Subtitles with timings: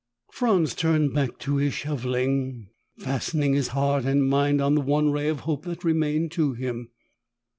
[0.33, 5.27] Franz turned back to his shoveling, fastening his heart and mind on the one ray
[5.27, 6.89] of hope that remained to him.